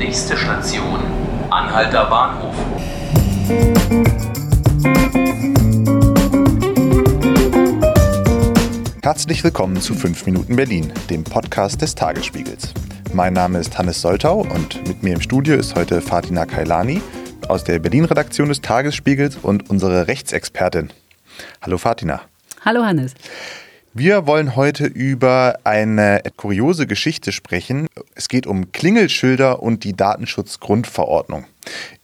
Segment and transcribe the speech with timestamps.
[0.00, 0.98] Nächste Station,
[1.50, 2.54] Anhalter Bahnhof.
[9.02, 12.72] Herzlich willkommen zu 5 Minuten Berlin, dem Podcast des Tagesspiegels.
[13.12, 17.02] Mein Name ist Hannes Soltau und mit mir im Studio ist heute Fatina Kailani
[17.48, 20.88] aus der Berlin-Redaktion des Tagesspiegels und unsere Rechtsexpertin.
[21.60, 22.22] Hallo Fatina.
[22.64, 23.12] Hallo Hannes.
[23.92, 27.88] Wir wollen heute über eine kuriose Geschichte sprechen.
[28.14, 31.46] Es geht um Klingelschilder und die Datenschutzgrundverordnung.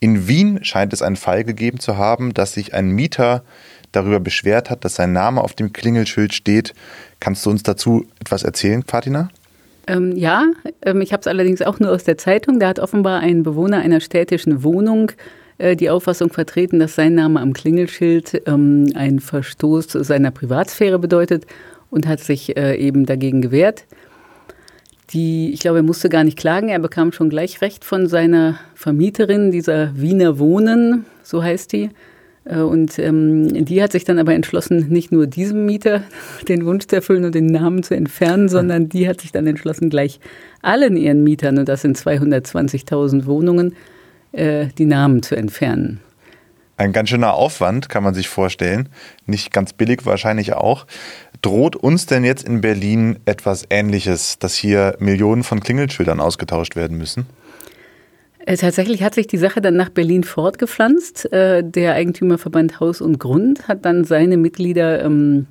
[0.00, 3.44] In Wien scheint es einen Fall gegeben zu haben, dass sich ein Mieter
[3.92, 6.74] darüber beschwert hat, dass sein Name auf dem Klingelschild steht.
[7.20, 9.28] Kannst du uns dazu etwas erzählen, Fatina?
[9.86, 10.44] Ähm, ja,
[10.82, 12.58] ähm, ich habe es allerdings auch nur aus der Zeitung.
[12.58, 15.12] Da hat offenbar ein Bewohner einer städtischen Wohnung
[15.58, 21.46] äh, die Auffassung vertreten, dass sein Name am Klingelschild ähm, ein Verstoß seiner Privatsphäre bedeutet
[21.96, 23.84] und hat sich äh, eben dagegen gewehrt.
[25.10, 28.58] Die, ich glaube, er musste gar nicht klagen, er bekam schon gleich Recht von seiner
[28.74, 31.88] Vermieterin, dieser Wiener Wohnen, so heißt die.
[32.44, 36.02] Äh, und ähm, die hat sich dann aber entschlossen, nicht nur diesem Mieter
[36.48, 39.88] den Wunsch zu erfüllen und den Namen zu entfernen, sondern die hat sich dann entschlossen,
[39.88, 40.20] gleich
[40.60, 43.74] allen ihren Mietern, und das sind 220.000 Wohnungen,
[44.32, 46.00] äh, die Namen zu entfernen.
[46.78, 48.90] Ein ganz schöner Aufwand, kann man sich vorstellen.
[49.24, 50.86] Nicht ganz billig wahrscheinlich auch.
[51.40, 56.98] Droht uns denn jetzt in Berlin etwas Ähnliches, dass hier Millionen von Klingelschildern ausgetauscht werden
[56.98, 57.26] müssen?
[58.44, 61.32] Äh, tatsächlich hat sich die Sache dann nach Berlin fortgepflanzt.
[61.32, 65.46] Äh, der Eigentümerverband Haus und Grund hat dann seine Mitglieder ähm,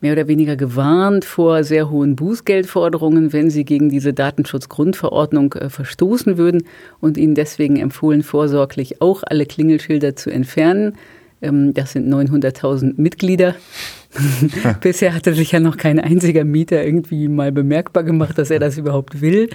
[0.00, 6.38] mehr oder weniger gewarnt vor sehr hohen Bußgeldforderungen, wenn sie gegen diese Datenschutzgrundverordnung äh, verstoßen
[6.38, 6.64] würden
[7.00, 10.94] und ihnen deswegen empfohlen, vorsorglich auch alle Klingelschilder zu entfernen.
[11.42, 13.54] Ähm, das sind 900.000 Mitglieder.
[14.80, 18.78] Bisher hatte sich ja noch kein einziger Mieter irgendwie mal bemerkbar gemacht, dass er das
[18.78, 19.48] überhaupt will.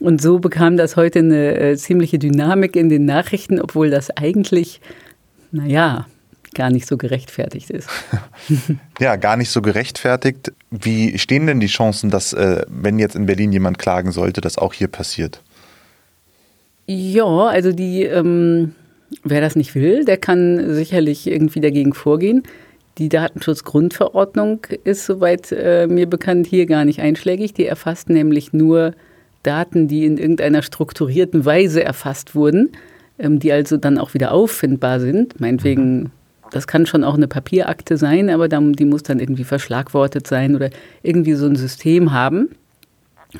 [0.00, 4.80] Und so bekam das heute eine äh, ziemliche Dynamik in den Nachrichten, obwohl das eigentlich,
[5.50, 6.06] naja,
[6.54, 7.88] gar nicht so gerechtfertigt ist.
[9.00, 10.52] ja, gar nicht so gerechtfertigt.
[10.70, 14.58] Wie stehen denn die Chancen, dass, äh, wenn jetzt in Berlin jemand klagen sollte, das
[14.58, 15.42] auch hier passiert?
[16.86, 18.74] Ja, also die, ähm,
[19.24, 22.42] wer das nicht will, der kann sicherlich irgendwie dagegen vorgehen.
[22.98, 27.54] Die Datenschutzgrundverordnung ist, soweit äh, mir bekannt, hier gar nicht einschlägig.
[27.54, 28.92] Die erfasst nämlich nur
[29.42, 32.72] Daten, die in irgendeiner strukturierten Weise erfasst wurden,
[33.18, 35.40] ähm, die also dann auch wieder auffindbar sind.
[35.40, 36.10] Meinetwegen mhm.
[36.52, 40.70] Das kann schon auch eine Papierakte sein, aber die muss dann irgendwie verschlagwortet sein oder
[41.02, 42.50] irgendwie so ein System haben.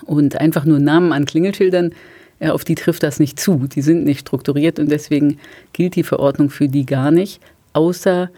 [0.06, 1.93] Und einfach nur Namen an Klingelschildern,
[2.39, 3.69] äh, auf die trifft das nicht zu.
[3.69, 5.39] Die sind nicht strukturiert und deswegen
[5.75, 7.41] gilt die Verordnung für die gar nicht,
[7.75, 8.31] außer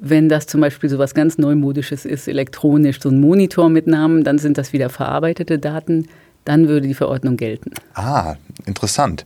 [0.00, 4.22] wenn das zum Beispiel so was ganz Neumodisches ist, elektronisch, so ein Monitor mit Namen,
[4.22, 6.06] dann sind das wieder verarbeitete Daten,
[6.44, 7.72] dann würde die Verordnung gelten.
[7.94, 9.24] Ah, interessant.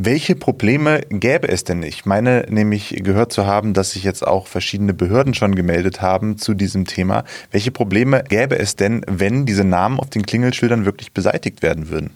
[0.00, 1.82] Welche Probleme gäbe es denn?
[1.82, 6.38] Ich meine nämlich gehört zu haben, dass sich jetzt auch verschiedene Behörden schon gemeldet haben
[6.38, 7.24] zu diesem Thema.
[7.50, 12.10] Welche Probleme gäbe es denn, wenn diese Namen auf den Klingelschildern wirklich beseitigt werden würden?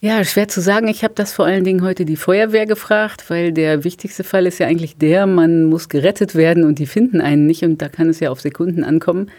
[0.00, 0.88] Ja, schwer zu sagen.
[0.88, 4.58] Ich habe das vor allen Dingen heute die Feuerwehr gefragt, weil der wichtigste Fall ist
[4.58, 8.10] ja eigentlich der, man muss gerettet werden und die finden einen nicht und da kann
[8.10, 9.30] es ja auf Sekunden ankommen.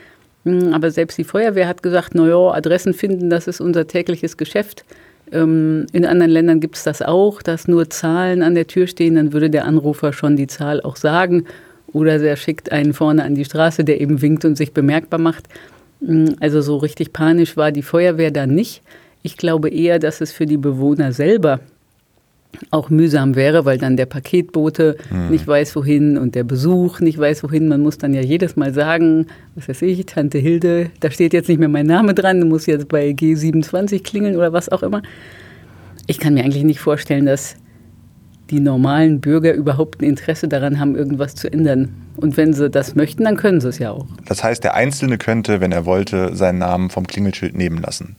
[0.46, 4.84] Hm, aber selbst die Feuerwehr hat gesagt, naja, Adressen finden, das ist unser tägliches Geschäft.
[5.34, 9.16] Ähm, in anderen Ländern gibt es das auch, dass nur Zahlen an der Tür stehen,
[9.16, 11.46] dann würde der Anrufer schon die Zahl auch sagen.
[11.92, 15.48] Oder er schickt einen vorne an die Straße, der eben winkt und sich bemerkbar macht.
[16.00, 18.82] Mm, also so richtig panisch war die Feuerwehr da nicht.
[19.24, 21.60] Ich glaube eher, dass es für die Bewohner selber
[22.72, 25.30] auch mühsam wäre, weil dann der Paketbote hm.
[25.30, 27.68] nicht weiß, wohin und der Besuch nicht weiß, wohin.
[27.68, 31.50] Man muss dann ja jedes Mal sagen, was weiß ich, Tante Hilde, da steht jetzt
[31.50, 35.02] nicht mehr mein Name dran, du musst jetzt bei G27 klingeln oder was auch immer.
[36.08, 37.56] Ich kann mir eigentlich nicht vorstellen, dass
[38.50, 41.96] die normalen Bürger überhaupt ein Interesse daran haben, irgendwas zu ändern.
[42.18, 44.06] Und wenn sie das möchten, dann können sie es ja auch.
[44.26, 48.16] Das heißt, der Einzelne könnte, wenn er wollte, seinen Namen vom Klingelschild nehmen lassen.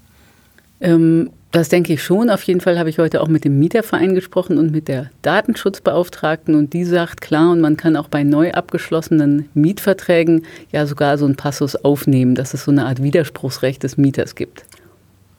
[0.80, 2.30] Ähm, das denke ich schon.
[2.30, 6.54] Auf jeden Fall habe ich heute auch mit dem Mieterverein gesprochen und mit der Datenschutzbeauftragten
[6.54, 11.24] und die sagt klar, und man kann auch bei neu abgeschlossenen Mietverträgen ja sogar so
[11.24, 14.64] einen Passus aufnehmen, dass es so eine Art Widerspruchsrecht des Mieters gibt.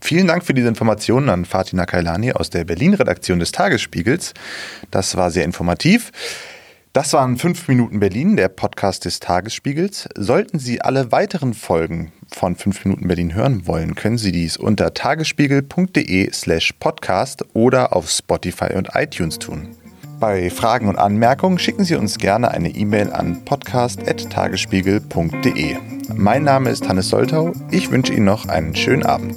[0.02, 4.34] Vielen Dank für diese Informationen an Fatina Kailani aus der Berlin-Redaktion des Tagesspiegels.
[4.92, 6.12] Das war sehr informativ.
[6.96, 10.08] Das waren 5 Minuten Berlin, der Podcast des Tagesspiegels.
[10.16, 14.94] Sollten Sie alle weiteren Folgen von 5 Minuten Berlin hören wollen, können Sie dies unter
[14.94, 19.76] tagesspiegel.de slash podcast oder auf Spotify und iTunes tun.
[20.22, 25.76] Bei Fragen und Anmerkungen schicken Sie uns gerne eine E-Mail an podcast.tagesspiegel.de.
[26.14, 27.52] Mein Name ist Hannes Soltau.
[27.72, 29.36] Ich wünsche Ihnen noch einen schönen Abend.